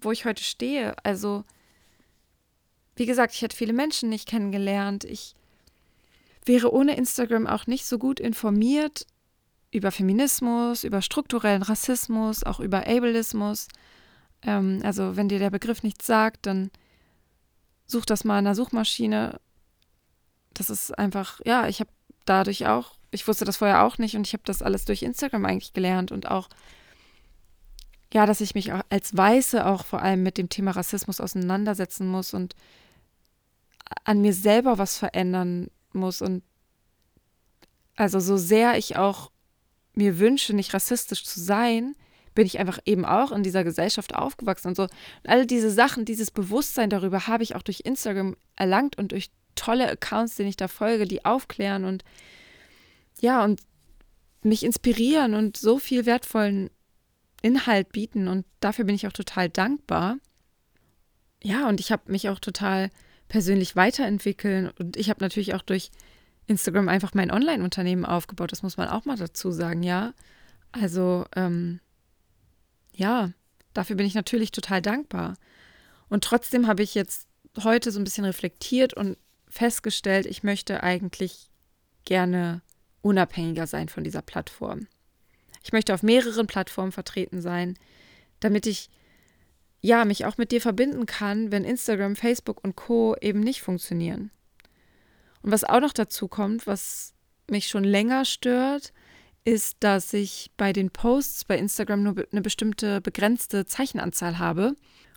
wo 0.00 0.12
ich 0.12 0.24
heute 0.24 0.44
stehe. 0.44 0.94
Also, 1.04 1.44
wie 2.94 3.06
gesagt, 3.06 3.34
ich 3.34 3.42
hätte 3.42 3.56
viele 3.56 3.72
Menschen 3.72 4.08
nicht 4.08 4.28
kennengelernt. 4.28 5.04
Ich 5.04 5.34
wäre 6.44 6.72
ohne 6.72 6.96
Instagram 6.96 7.46
auch 7.46 7.66
nicht 7.66 7.86
so 7.86 7.98
gut 7.98 8.20
informiert 8.20 9.06
über 9.74 9.90
Feminismus, 9.90 10.84
über 10.84 11.02
strukturellen 11.02 11.62
Rassismus, 11.62 12.44
auch 12.44 12.60
über 12.60 12.86
Ableismus. 12.86 13.68
Ähm, 14.42 14.80
also, 14.84 15.16
wenn 15.16 15.28
dir 15.28 15.40
der 15.40 15.50
Begriff 15.50 15.82
nichts 15.82 16.06
sagt, 16.06 16.46
dann 16.46 16.70
such 17.86 18.06
das 18.06 18.24
mal 18.24 18.38
in 18.38 18.44
der 18.44 18.54
Suchmaschine. 18.54 19.40
Das 20.54 20.70
ist 20.70 20.96
einfach, 20.96 21.40
ja, 21.44 21.66
ich 21.66 21.80
habe 21.80 21.90
dadurch 22.24 22.66
auch, 22.66 22.94
ich 23.10 23.26
wusste 23.26 23.44
das 23.44 23.56
vorher 23.56 23.82
auch 23.82 23.98
nicht 23.98 24.16
und 24.16 24.26
ich 24.26 24.32
habe 24.32 24.44
das 24.46 24.62
alles 24.62 24.84
durch 24.84 25.02
Instagram 25.02 25.44
eigentlich 25.44 25.72
gelernt 25.72 26.12
und 26.12 26.30
auch, 26.30 26.48
ja, 28.12 28.26
dass 28.26 28.40
ich 28.40 28.54
mich 28.54 28.72
als 28.72 29.16
Weiße 29.16 29.66
auch 29.66 29.84
vor 29.84 30.02
allem 30.02 30.22
mit 30.22 30.38
dem 30.38 30.48
Thema 30.48 30.70
Rassismus 30.70 31.20
auseinandersetzen 31.20 32.06
muss 32.06 32.32
und 32.32 32.54
an 34.04 34.20
mir 34.20 34.32
selber 34.32 34.78
was 34.78 34.98
verändern 34.98 35.68
muss. 35.92 36.22
Und 36.22 36.44
also 37.96 38.20
so 38.20 38.36
sehr 38.36 38.78
ich 38.78 38.96
auch 38.96 39.32
mir 39.94 40.18
wünsche, 40.18 40.54
nicht 40.54 40.74
rassistisch 40.74 41.24
zu 41.24 41.40
sein, 41.40 41.94
bin 42.34 42.46
ich 42.46 42.58
einfach 42.58 42.78
eben 42.84 43.04
auch 43.04 43.32
in 43.32 43.42
dieser 43.42 43.64
Gesellschaft 43.64 44.14
aufgewachsen 44.14 44.68
und 44.68 44.76
so. 44.76 44.82
Und 44.82 44.90
all 45.24 45.46
diese 45.46 45.70
Sachen, 45.70 46.04
dieses 46.04 46.30
Bewusstsein 46.30 46.90
darüber 46.90 47.26
habe 47.26 47.44
ich 47.44 47.54
auch 47.54 47.62
durch 47.62 47.82
Instagram 47.84 48.36
erlangt 48.56 48.98
und 48.98 49.12
durch 49.12 49.30
tolle 49.54 49.88
Accounts, 49.88 50.34
denen 50.34 50.48
ich 50.48 50.56
da 50.56 50.68
folge, 50.68 51.06
die 51.06 51.24
aufklären 51.24 51.84
und 51.84 52.04
ja, 53.20 53.44
und 53.44 53.60
mich 54.42 54.64
inspirieren 54.64 55.34
und 55.34 55.56
so 55.56 55.78
viel 55.78 56.06
wertvollen 56.06 56.70
Inhalt 57.42 57.92
bieten. 57.92 58.28
Und 58.28 58.44
dafür 58.60 58.84
bin 58.84 58.94
ich 58.94 59.06
auch 59.06 59.12
total 59.12 59.48
dankbar. 59.48 60.18
Ja, 61.42 61.68
und 61.68 61.78
ich 61.78 61.92
habe 61.92 62.10
mich 62.10 62.28
auch 62.28 62.40
total 62.40 62.90
persönlich 63.28 63.76
weiterentwickeln. 63.76 64.70
Und 64.78 64.96
ich 64.96 65.08
habe 65.08 65.22
natürlich 65.22 65.54
auch 65.54 65.62
durch 65.62 65.90
Instagram 66.46 66.88
einfach 66.88 67.14
mein 67.14 67.30
Online-Unternehmen 67.30 68.04
aufgebaut. 68.04 68.52
Das 68.52 68.62
muss 68.62 68.76
man 68.76 68.88
auch 68.88 69.04
mal 69.04 69.16
dazu 69.16 69.50
sagen, 69.50 69.82
ja. 69.82 70.12
Also, 70.72 71.24
ähm, 71.36 71.80
ja, 72.94 73.30
dafür 73.72 73.96
bin 73.96 74.06
ich 74.06 74.14
natürlich 74.14 74.52
total 74.52 74.82
dankbar. 74.82 75.36
Und 76.08 76.24
trotzdem 76.24 76.66
habe 76.66 76.82
ich 76.82 76.94
jetzt 76.94 77.26
heute 77.62 77.90
so 77.90 78.00
ein 78.00 78.04
bisschen 78.04 78.24
reflektiert 78.24 78.94
und 78.94 79.16
festgestellt, 79.48 80.26
ich 80.26 80.42
möchte 80.42 80.82
eigentlich 80.82 81.50
gerne 82.04 82.62
unabhängiger 83.02 83.66
sein 83.66 83.88
von 83.88 84.04
dieser 84.04 84.22
Plattform. 84.22 84.88
Ich 85.62 85.72
möchte 85.72 85.94
auf 85.94 86.02
mehreren 86.02 86.46
Plattformen 86.46 86.92
vertreten 86.92 87.40
sein, 87.40 87.78
damit 88.40 88.66
ich 88.66 88.90
ja 89.80 90.04
mich 90.04 90.24
auch 90.24 90.38
mit 90.38 90.50
dir 90.52 90.60
verbinden 90.60 91.06
kann, 91.06 91.52
wenn 91.52 91.64
Instagram, 91.64 92.16
Facebook 92.16 92.62
und 92.64 92.76
Co 92.76 93.16
eben 93.20 93.40
nicht 93.40 93.62
funktionieren. 93.62 94.30
Und 95.44 95.52
was 95.52 95.62
auch 95.62 95.80
noch 95.80 95.92
dazu 95.92 96.26
kommt, 96.26 96.66
was 96.66 97.12
mich 97.50 97.68
schon 97.68 97.84
länger 97.84 98.24
stört, 98.24 98.94
ist, 99.44 99.76
dass 99.80 100.14
ich 100.14 100.50
bei 100.56 100.72
den 100.72 100.90
Posts 100.90 101.44
bei 101.44 101.58
Instagram 101.58 102.02
nur 102.02 102.14
eine 102.32 102.40
bestimmte 102.40 103.02
begrenzte 103.02 103.66
Zeichenanzahl 103.66 104.38
habe 104.38 104.74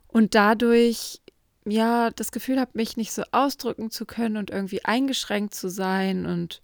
und 0.10 0.36
dadurch 0.36 1.22
ja 1.66 2.10
das 2.12 2.34
Gefühl 2.34 2.60
habe, 2.60 2.72
mich 2.74 2.98
nicht 2.98 3.14
so 3.14 3.24
ausdrücken 3.32 3.90
zu 3.90 4.06
können 4.06 4.36
und 4.36 4.50
irgendwie 4.52 4.84
eingeschränkt 4.84 5.56
zu 5.56 5.70
sein 5.70 6.26
und 6.26 6.62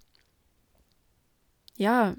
ja, 1.78 2.18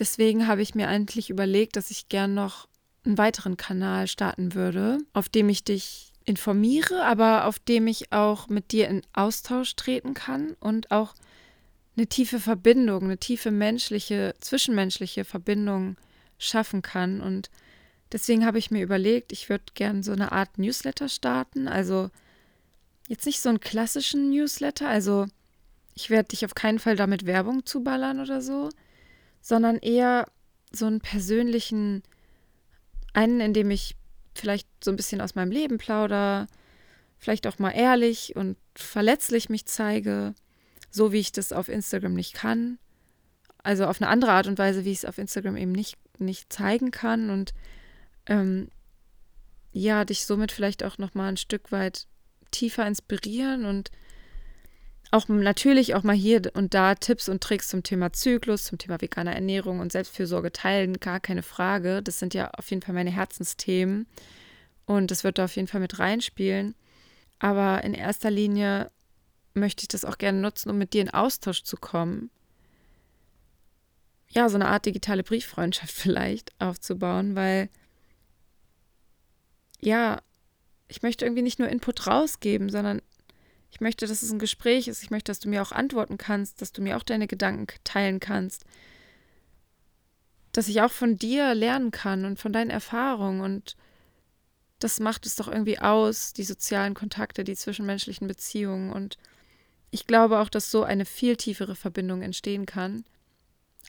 deswegen 0.00 0.48
habe 0.48 0.62
ich 0.62 0.74
mir 0.74 0.88
eigentlich 0.88 1.30
überlegt, 1.30 1.76
dass 1.76 1.92
ich 1.92 2.08
gern 2.08 2.34
noch 2.34 2.66
einen 3.04 3.18
weiteren 3.18 3.56
Kanal 3.56 4.08
starten 4.08 4.54
würde, 4.54 4.98
auf 5.12 5.28
dem 5.28 5.48
ich 5.48 5.62
dich 5.62 6.12
informiere, 6.26 7.04
aber 7.04 7.46
auf 7.46 7.58
dem 7.58 7.86
ich 7.86 8.12
auch 8.12 8.48
mit 8.48 8.72
dir 8.72 8.88
in 8.88 9.02
Austausch 9.12 9.76
treten 9.76 10.12
kann 10.12 10.54
und 10.60 10.90
auch 10.90 11.14
eine 11.96 12.08
tiefe 12.08 12.40
Verbindung, 12.40 13.04
eine 13.04 13.16
tiefe 13.16 13.50
menschliche, 13.50 14.34
zwischenmenschliche 14.40 15.24
Verbindung 15.24 15.96
schaffen 16.36 16.82
kann. 16.82 17.20
Und 17.20 17.48
deswegen 18.12 18.44
habe 18.44 18.58
ich 18.58 18.70
mir 18.70 18.82
überlegt, 18.82 19.32
ich 19.32 19.48
würde 19.48 19.64
gern 19.74 20.02
so 20.02 20.12
eine 20.12 20.32
Art 20.32 20.58
Newsletter 20.58 21.08
starten. 21.08 21.68
Also 21.68 22.10
jetzt 23.08 23.24
nicht 23.24 23.40
so 23.40 23.48
einen 23.48 23.60
klassischen 23.60 24.30
Newsletter, 24.30 24.88
also 24.88 25.26
ich 25.94 26.10
werde 26.10 26.28
dich 26.28 26.44
auf 26.44 26.54
keinen 26.54 26.80
Fall 26.80 26.96
damit 26.96 27.24
Werbung 27.24 27.64
zuballern 27.64 28.20
oder 28.20 28.42
so, 28.42 28.68
sondern 29.40 29.78
eher 29.78 30.26
so 30.72 30.86
einen 30.86 31.00
persönlichen, 31.00 32.02
einen, 33.14 33.40
in 33.40 33.54
dem 33.54 33.70
ich 33.70 33.96
vielleicht 34.36 34.68
so 34.82 34.90
ein 34.90 34.96
bisschen 34.96 35.20
aus 35.20 35.34
meinem 35.34 35.50
Leben 35.50 35.78
plauder, 35.78 36.46
vielleicht 37.18 37.46
auch 37.46 37.58
mal 37.58 37.70
ehrlich 37.70 38.36
und 38.36 38.56
verletzlich 38.74 39.48
mich 39.48 39.66
zeige 39.66 40.34
so 40.96 41.12
wie 41.12 41.20
ich 41.20 41.30
das 41.30 41.52
auf 41.52 41.68
Instagram 41.68 42.14
nicht 42.14 42.34
kann. 42.34 42.78
Also 43.62 43.86
auf 43.86 44.00
eine 44.00 44.10
andere 44.10 44.32
Art 44.32 44.46
und 44.46 44.58
Weise, 44.58 44.84
wie 44.84 44.92
ich 44.92 44.98
es 44.98 45.04
auf 45.04 45.18
Instagram 45.18 45.56
eben 45.56 45.72
nicht, 45.72 45.98
nicht 46.18 46.52
zeigen 46.52 46.90
kann. 46.90 47.30
Und 47.30 47.52
ähm, 48.26 48.70
ja, 49.72 50.04
dich 50.04 50.24
somit 50.24 50.52
vielleicht 50.52 50.82
auch 50.82 50.98
nochmal 50.98 51.28
ein 51.28 51.36
Stück 51.36 51.70
weit 51.70 52.06
tiefer 52.50 52.86
inspirieren 52.86 53.66
und 53.66 53.90
auch 55.10 55.28
natürlich 55.28 55.94
auch 55.94 56.02
mal 56.02 56.16
hier 56.16 56.42
und 56.54 56.74
da 56.74 56.94
Tipps 56.94 57.28
und 57.28 57.42
Tricks 57.42 57.68
zum 57.68 57.82
Thema 57.82 58.12
Zyklus, 58.12 58.64
zum 58.64 58.78
Thema 58.78 59.00
veganer 59.00 59.34
Ernährung 59.34 59.80
und 59.80 59.92
Selbstfürsorge 59.92 60.52
teilen, 60.52 60.98
gar 61.00 61.20
keine 61.20 61.42
Frage. 61.42 62.02
Das 62.02 62.18
sind 62.18 62.34
ja 62.34 62.50
auf 62.50 62.70
jeden 62.70 62.82
Fall 62.82 62.94
meine 62.94 63.10
Herzensthemen 63.10 64.06
und 64.84 65.10
das 65.10 65.24
wird 65.24 65.38
da 65.38 65.44
auf 65.44 65.56
jeden 65.56 65.68
Fall 65.68 65.80
mit 65.80 65.98
reinspielen. 65.98 66.74
Aber 67.38 67.84
in 67.84 67.94
erster 67.94 68.30
Linie 68.30 68.90
möchte 69.54 69.82
ich 69.82 69.88
das 69.88 70.04
auch 70.04 70.18
gerne 70.18 70.40
nutzen, 70.40 70.70
um 70.70 70.78
mit 70.78 70.92
dir 70.92 71.02
in 71.02 71.10
Austausch 71.10 71.62
zu 71.62 71.76
kommen. 71.76 72.30
Ja, 74.28 74.48
so 74.48 74.56
eine 74.56 74.68
Art 74.68 74.86
digitale 74.86 75.22
Brieffreundschaft 75.22 75.92
vielleicht 75.94 76.52
aufzubauen, 76.60 77.36
weil 77.36 77.68
ja, 79.80 80.20
ich 80.88 81.02
möchte 81.02 81.24
irgendwie 81.24 81.42
nicht 81.42 81.58
nur 81.58 81.68
Input 81.68 82.06
rausgeben, 82.06 82.70
sondern 82.70 83.02
ich 83.70 83.80
möchte, 83.80 84.06
dass 84.06 84.22
es 84.22 84.30
ein 84.30 84.38
Gespräch 84.38 84.88
ist. 84.88 85.02
Ich 85.02 85.10
möchte, 85.10 85.30
dass 85.30 85.40
du 85.40 85.48
mir 85.48 85.62
auch 85.62 85.72
antworten 85.72 86.18
kannst, 86.18 86.62
dass 86.62 86.72
du 86.72 86.82
mir 86.82 86.96
auch 86.96 87.02
deine 87.02 87.26
Gedanken 87.26 87.66
teilen 87.84 88.20
kannst. 88.20 88.64
Dass 90.52 90.68
ich 90.68 90.80
auch 90.80 90.92
von 90.92 91.18
dir 91.18 91.54
lernen 91.54 91.90
kann 91.90 92.24
und 92.24 92.38
von 92.38 92.52
deinen 92.52 92.70
Erfahrungen. 92.70 93.40
Und 93.40 93.76
das 94.78 95.00
macht 95.00 95.26
es 95.26 95.36
doch 95.36 95.48
irgendwie 95.48 95.78
aus, 95.78 96.32
die 96.32 96.44
sozialen 96.44 96.94
Kontakte, 96.94 97.44
die 97.44 97.56
zwischenmenschlichen 97.56 98.26
Beziehungen. 98.26 98.92
Und 98.92 99.18
ich 99.90 100.06
glaube 100.06 100.38
auch, 100.38 100.48
dass 100.48 100.70
so 100.70 100.84
eine 100.84 101.04
viel 101.04 101.36
tiefere 101.36 101.76
Verbindung 101.76 102.22
entstehen 102.22 102.66
kann, 102.66 103.04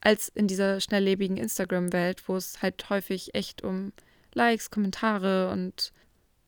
als 0.02 0.30
in 0.30 0.48
dieser 0.48 0.80
schnelllebigen 0.80 1.38
Instagram-Welt, 1.38 2.28
wo 2.28 2.36
es 2.36 2.62
halt 2.62 2.90
häufig 2.90 3.36
echt 3.36 3.64
um 3.64 3.94
Likes, 4.34 4.70
Kommentare 4.70 5.50
und 5.50 5.92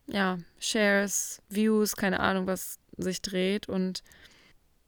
ja, 0.08 0.40
Shares, 0.60 1.42
Views, 1.50 1.96
keine 1.96 2.20
Ahnung, 2.20 2.48
was 2.48 2.80
sich 3.02 3.22
dreht. 3.22 3.68
Und 3.70 4.04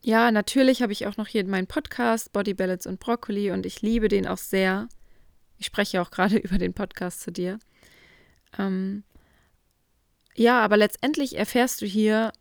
ja, 0.01 0.31
natürlich 0.31 0.81
habe 0.81 0.93
ich 0.93 1.07
auch 1.07 1.17
noch 1.17 1.27
hier 1.27 1.45
meinen 1.45 1.67
Podcast, 1.67 2.31
Body 2.33 2.53
Balance 2.53 2.87
und 2.87 2.99
Broccoli, 2.99 3.51
und 3.51 3.65
ich 3.65 3.81
liebe 3.81 4.07
den 4.07 4.27
auch 4.27 4.37
sehr. 4.37 4.89
Ich 5.57 5.67
spreche 5.67 6.01
auch 6.01 6.11
gerade 6.11 6.37
über 6.37 6.57
den 6.57 6.73
Podcast 6.73 7.21
zu 7.21 7.31
dir. 7.31 7.59
Ähm, 8.57 9.03
ja, 10.35 10.61
aber 10.61 10.77
letztendlich 10.77 11.37
erfährst 11.37 11.81
du 11.81 11.85
hier 11.85 12.31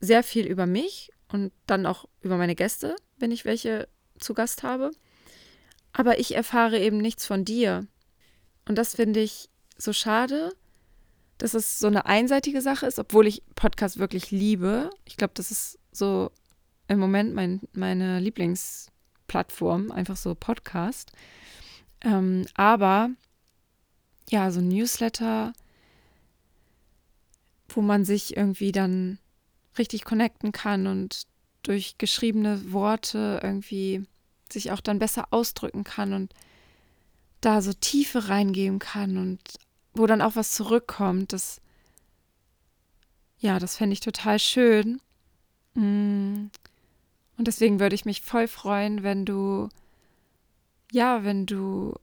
sehr 0.00 0.22
viel 0.22 0.46
über 0.46 0.66
mich 0.66 1.10
und 1.28 1.52
dann 1.66 1.86
auch 1.86 2.08
über 2.22 2.36
meine 2.36 2.54
Gäste, 2.54 2.96
wenn 3.18 3.30
ich 3.30 3.44
welche 3.44 3.88
zu 4.18 4.34
Gast 4.34 4.62
habe. 4.62 4.90
Aber 5.92 6.18
ich 6.18 6.34
erfahre 6.34 6.78
eben 6.78 6.98
nichts 6.98 7.26
von 7.26 7.44
dir. 7.44 7.86
Und 8.66 8.76
das 8.76 8.94
finde 8.94 9.20
ich 9.20 9.50
so 9.76 9.92
schade, 9.92 10.52
dass 11.40 11.54
es 11.54 11.78
so 11.78 11.86
eine 11.86 12.04
einseitige 12.04 12.60
Sache 12.60 12.86
ist, 12.86 12.98
obwohl 12.98 13.26
ich 13.26 13.42
Podcast 13.54 13.98
wirklich 13.98 14.30
liebe. 14.30 14.90
Ich 15.06 15.16
glaube, 15.16 15.32
das 15.34 15.50
ist 15.50 15.78
so 15.90 16.30
im 16.86 16.98
Moment 16.98 17.34
mein, 17.34 17.62
meine 17.72 18.20
Lieblingsplattform, 18.20 19.90
einfach 19.90 20.18
so 20.18 20.34
Podcast. 20.34 21.12
Ähm, 22.02 22.44
aber 22.54 23.10
ja, 24.28 24.50
so 24.50 24.60
ein 24.60 24.68
Newsletter, 24.68 25.54
wo 27.70 27.80
man 27.80 28.04
sich 28.04 28.36
irgendwie 28.36 28.72
dann 28.72 29.18
richtig 29.78 30.04
connecten 30.04 30.52
kann 30.52 30.86
und 30.86 31.22
durch 31.62 31.96
geschriebene 31.96 32.70
Worte 32.70 33.40
irgendwie 33.42 34.04
sich 34.52 34.72
auch 34.72 34.80
dann 34.80 34.98
besser 34.98 35.28
ausdrücken 35.30 35.84
kann 35.84 36.12
und 36.12 36.34
da 37.40 37.62
so 37.62 37.72
Tiefe 37.72 38.28
reingeben 38.28 38.78
kann 38.78 39.16
und 39.16 39.40
wo 39.94 40.06
dann 40.06 40.22
auch 40.22 40.36
was 40.36 40.52
zurückkommt, 40.52 41.32
das 41.32 41.60
ja, 43.40 43.58
das 43.58 43.76
fände 43.76 43.94
ich 43.94 44.00
total 44.00 44.38
schön. 44.38 45.00
Mm. 45.74 46.50
Und 47.36 47.48
deswegen 47.48 47.80
würde 47.80 47.94
ich 47.94 48.04
mich 48.04 48.20
voll 48.20 48.46
freuen, 48.46 49.02
wenn 49.02 49.24
du, 49.24 49.70
ja, 50.92 51.24
wenn 51.24 51.46
du, 51.46 51.94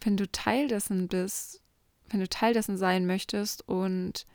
wenn 0.00 0.16
du 0.16 0.30
Teil 0.30 0.68
dessen 0.68 1.08
bist, 1.08 1.60
wenn 2.08 2.20
du 2.20 2.28
Teil 2.28 2.54
dessen 2.54 2.78
sein 2.78 3.04
möchtest 3.04 3.68
und 3.68 4.26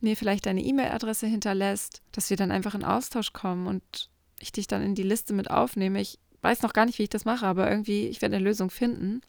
mir 0.00 0.16
vielleicht 0.16 0.46
deine 0.46 0.62
E-Mail-Adresse 0.62 1.26
hinterlässt, 1.26 2.00
dass 2.12 2.30
wir 2.30 2.36
dann 2.36 2.52
einfach 2.52 2.76
in 2.76 2.84
Austausch 2.84 3.32
kommen 3.32 3.66
und 3.66 4.08
ich 4.38 4.52
dich 4.52 4.68
dann 4.68 4.82
in 4.82 4.94
die 4.94 5.02
Liste 5.02 5.34
mit 5.34 5.50
aufnehme. 5.50 6.00
Ich 6.00 6.20
weiß 6.42 6.62
noch 6.62 6.72
gar 6.72 6.86
nicht, 6.86 7.00
wie 7.00 7.04
ich 7.04 7.08
das 7.08 7.24
mache, 7.24 7.46
aber 7.46 7.68
irgendwie, 7.68 8.06
ich 8.06 8.22
werde 8.22 8.36
eine 8.36 8.44
Lösung 8.44 8.70
finden. 8.70 9.20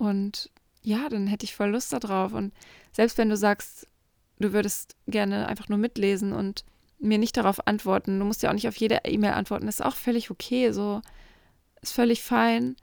Und 0.00 0.50
ja, 0.82 1.10
dann 1.10 1.26
hätte 1.26 1.44
ich 1.44 1.54
voll 1.54 1.68
Lust 1.68 1.92
darauf. 1.92 2.32
Und 2.32 2.54
selbst 2.90 3.18
wenn 3.18 3.28
du 3.28 3.36
sagst, 3.36 3.86
du 4.38 4.54
würdest 4.54 4.96
gerne 5.06 5.46
einfach 5.46 5.68
nur 5.68 5.76
mitlesen 5.76 6.32
und 6.32 6.64
mir 6.98 7.18
nicht 7.18 7.36
darauf 7.36 7.66
antworten, 7.66 8.18
du 8.18 8.24
musst 8.24 8.42
ja 8.42 8.48
auch 8.48 8.54
nicht 8.54 8.66
auf 8.66 8.76
jede 8.76 9.00
E-Mail 9.04 9.32
antworten, 9.32 9.66
das 9.66 9.80
ist 9.80 9.86
auch 9.86 9.96
völlig 9.96 10.30
okay, 10.30 10.72
so 10.72 11.02
ist 11.82 11.92
völlig 11.92 12.22
fein, 12.22 12.76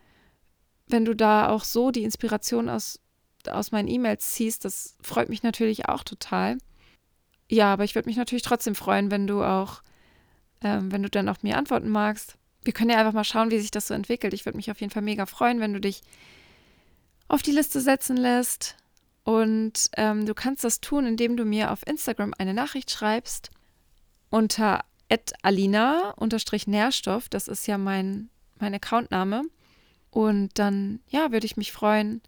wenn 0.88 1.06
du 1.06 1.16
da 1.16 1.50
auch 1.50 1.64
so 1.64 1.92
die 1.92 2.04
Inspiration 2.04 2.70
aus 2.70 3.00
aus 3.48 3.72
meinen 3.72 3.88
E-Mails 3.88 4.34
ziehst, 4.34 4.66
das 4.66 4.98
freut 5.02 5.30
mich 5.30 5.42
natürlich 5.42 5.88
auch 5.88 6.04
total. 6.04 6.58
ja, 7.50 7.72
aber 7.72 7.86
ich 7.86 7.96
würde 7.96 8.10
mich 8.10 8.18
natürlich 8.18 8.44
trotzdem 8.44 8.76
freuen, 8.76 9.10
wenn 9.10 9.26
du 9.26 9.42
auch, 9.42 9.82
ähm, 10.62 10.92
wenn 10.92 11.02
du 11.02 11.10
dann 11.10 11.30
auch 11.30 11.42
mir 11.44 11.58
antworten 11.58 11.90
magst. 11.90 12.38
Wir 12.64 12.74
können 12.74 12.90
ja 12.90 12.98
einfach 12.98 13.14
mal 13.14 13.24
schauen, 13.24 13.52
wie 13.52 13.60
sich 13.60 13.72
das 13.72 13.88
so 13.88 13.94
entwickelt. 13.94 14.34
Ich 14.34 14.46
würde 14.46 14.58
mich 14.58 14.70
auf 14.70 14.82
jeden 14.82 14.92
Fall 14.92 15.02
mega 15.02 15.26
freuen, 15.26 15.62
wenn 15.62 15.74
du 15.74 15.80
dich 15.80 16.02
auf 17.28 17.42
die 17.42 17.52
Liste 17.52 17.82
setzen 17.82 18.18
lässt. 18.18 18.76
Und 19.24 19.90
ähm, 19.98 20.26
du 20.26 20.34
kannst 20.34 20.64
das 20.64 20.80
tun, 20.80 21.06
indem 21.06 21.36
du 21.36 21.44
mir 21.44 21.72
auf 21.72 21.86
Instagram 21.86 22.34
eine 22.38 22.54
Nachricht 22.54 22.92
schreibst 22.92 23.52
unter 24.30 24.84
alina-nährstoff. 25.42 27.30
Das 27.30 27.48
ist 27.48 27.68
ja 27.68 27.78
mein, 27.78 28.30
mein 28.60 28.74
Accountname. 28.74 29.44
Und 30.12 30.58
dann, 30.58 31.02
ja, 31.10 31.32
würde 31.32 31.46
ich 31.46 31.58
mich 31.58 31.72
freuen, 31.72 32.22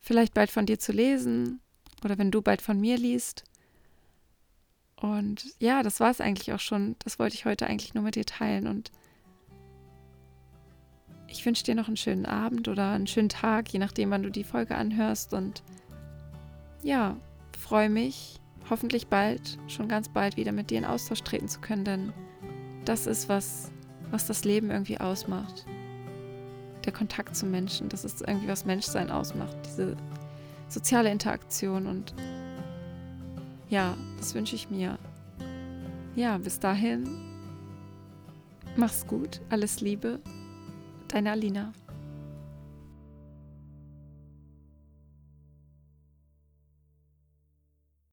vielleicht 0.00 0.34
bald 0.34 0.50
von 0.50 0.66
dir 0.66 0.78
zu 0.78 0.92
lesen 0.92 1.60
oder 2.04 2.18
wenn 2.18 2.30
du 2.30 2.42
bald 2.42 2.60
von 2.62 2.78
mir 2.80 2.98
liest. 2.98 3.44
Und 4.96 5.46
ja, 5.58 5.82
das 5.82 6.00
war 6.00 6.10
es 6.10 6.20
eigentlich 6.20 6.52
auch 6.52 6.60
schon. 6.60 6.96
Das 7.00 7.18
wollte 7.18 7.34
ich 7.34 7.46
heute 7.46 7.66
eigentlich 7.66 7.94
nur 7.94 8.04
mit 8.04 8.14
dir 8.14 8.26
teilen. 8.26 8.66
Und 8.66 8.90
ich 11.34 11.44
wünsche 11.44 11.64
dir 11.64 11.74
noch 11.74 11.88
einen 11.88 11.96
schönen 11.96 12.26
Abend 12.26 12.68
oder 12.68 12.90
einen 12.90 13.08
schönen 13.08 13.28
Tag, 13.28 13.68
je 13.72 13.80
nachdem, 13.80 14.10
wann 14.10 14.22
du 14.22 14.30
die 14.30 14.44
Folge 14.44 14.76
anhörst. 14.76 15.34
Und 15.34 15.64
ja, 16.82 17.16
freue 17.58 17.90
mich, 17.90 18.40
hoffentlich 18.70 19.08
bald, 19.08 19.58
schon 19.66 19.88
ganz 19.88 20.08
bald 20.08 20.36
wieder 20.36 20.52
mit 20.52 20.70
dir 20.70 20.78
in 20.78 20.84
Austausch 20.84 21.22
treten 21.22 21.48
zu 21.48 21.60
können, 21.60 21.84
denn 21.84 22.12
das 22.84 23.06
ist 23.06 23.28
was, 23.28 23.72
was 24.12 24.26
das 24.26 24.44
Leben 24.44 24.70
irgendwie 24.70 25.00
ausmacht. 25.00 25.66
Der 26.84 26.92
Kontakt 26.92 27.34
zu 27.34 27.46
Menschen, 27.46 27.88
das 27.88 28.04
ist 28.04 28.20
irgendwie 28.20 28.48
was 28.48 28.64
Menschsein 28.64 29.10
ausmacht, 29.10 29.56
diese 29.66 29.96
soziale 30.68 31.10
Interaktion 31.10 31.86
und 31.86 32.14
ja, 33.68 33.96
das 34.18 34.34
wünsche 34.36 34.54
ich 34.54 34.70
mir. 34.70 34.98
Ja, 36.14 36.38
bis 36.38 36.60
dahin, 36.60 37.08
mach's 38.76 39.04
gut, 39.06 39.40
alles 39.50 39.80
Liebe, 39.80 40.20
deine 41.14 41.30
Alina. 41.30 41.72